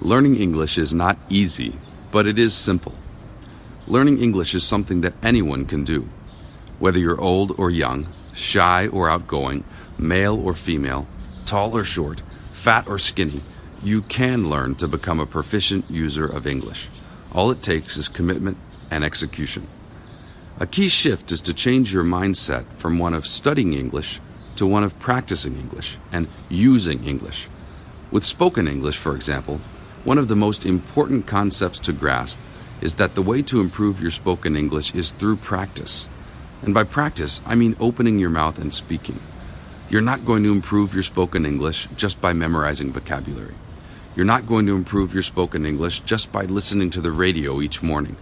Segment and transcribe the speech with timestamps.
[0.00, 1.72] Learning English is not easy,
[2.12, 2.92] but it is simple.
[3.86, 6.08] Learning English is something that anyone can do.
[6.80, 9.64] Whether you're old or young, shy or outgoing,
[9.96, 11.06] male or female,
[11.46, 12.22] tall or short,
[12.52, 13.40] fat or skinny,
[13.82, 16.88] you can learn to become a proficient user of English.
[17.32, 18.58] All it takes is commitment
[18.90, 19.66] and execution.
[20.58, 24.20] A key shift is to change your mindset from one of studying English
[24.56, 27.48] to one of practicing English and using English.
[28.10, 29.60] With spoken English, for example,
[30.04, 32.38] one of the most important concepts to grasp
[32.82, 36.08] is that the way to improve your spoken English is through practice.
[36.62, 39.18] And by practice, I mean opening your mouth and speaking.
[39.88, 43.54] You're not going to improve your spoken English just by memorizing vocabulary.
[44.14, 47.82] You're not going to improve your spoken English just by listening to the radio each
[47.82, 48.16] morning.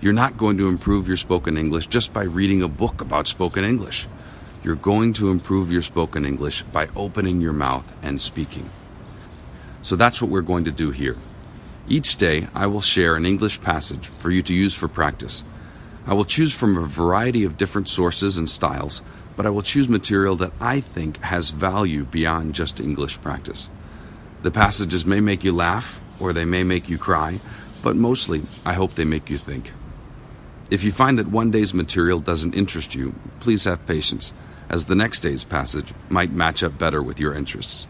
[0.00, 3.64] You're not going to improve your spoken English just by reading a book about spoken
[3.64, 4.08] English.
[4.64, 8.70] You're going to improve your spoken English by opening your mouth and speaking.
[9.82, 11.16] So that's what we're going to do here.
[11.88, 15.42] Each day, I will share an English passage for you to use for practice.
[16.06, 19.02] I will choose from a variety of different sources and styles,
[19.36, 23.70] but I will choose material that I think has value beyond just English practice.
[24.42, 27.40] The passages may make you laugh, or they may make you cry,
[27.82, 29.72] but mostly, I hope they make you think.
[30.70, 34.32] If you find that one day's material doesn't interest you, please have patience,
[34.68, 37.86] as the next day's passage might match up better with your interests.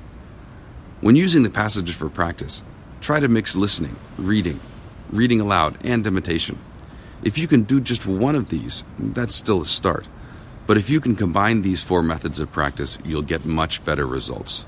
[1.00, 2.60] When using the passages for practice,
[3.00, 4.60] try to mix listening, reading,
[5.10, 6.58] reading aloud, and imitation.
[7.22, 10.06] If you can do just one of these, that's still a start.
[10.66, 14.66] But if you can combine these four methods of practice, you'll get much better results.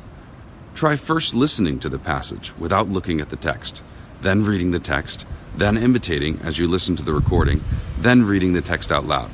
[0.74, 3.82] Try first listening to the passage without looking at the text,
[4.22, 7.62] then reading the text, then imitating as you listen to the recording,
[7.98, 9.30] then reading the text out loud,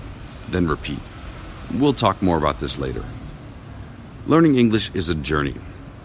[0.49, 0.99] then repeat.
[1.73, 3.05] We'll talk more about this later.
[4.27, 5.55] Learning English is a journey,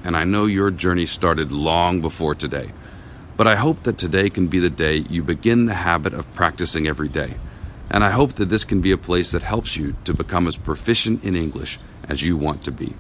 [0.03, 2.71] and I know your journey started long before today.
[3.35, 6.87] But I hope that today can be the day you begin the habit of practicing
[6.87, 7.35] every day.
[7.89, 10.57] And I hope that this can be a place that helps you to become as
[10.57, 12.93] proficient in English as you want to be.